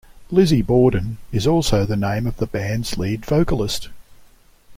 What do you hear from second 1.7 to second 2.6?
the name of the